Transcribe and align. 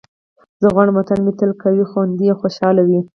زه 0.61 0.67
غواړم 0.73 0.95
وطن 0.97 1.19
مې 1.25 1.31
تل 1.39 1.51
قوي، 1.61 1.85
خوندي 1.91 2.25
او 2.31 2.37
خوشحال 2.41 2.77
وي. 2.81 2.99